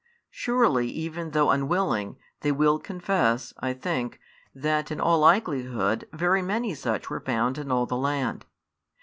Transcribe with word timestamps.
Surely, 0.31 0.87
even 0.87 1.29
though 1.29 1.51
unwilling, 1.51 2.17
they 2.39 2.51
will 2.51 2.79
confess, 2.79 3.53
I 3.59 3.73
think, 3.73 4.19
that 4.51 4.89
in 4.89 4.99
all 4.99 5.19
likelihood 5.19 6.07
very 6.11 6.41
many 6.41 6.73
such 6.73 7.11
were 7.11 7.19
found 7.19 7.59
in 7.59 7.71
all 7.71 7.85
the 7.85 7.95
land. 7.97 8.47